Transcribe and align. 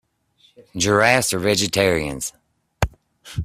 Giraffes 0.75 1.31
are 1.31 1.37
vegetarians. 1.37 2.33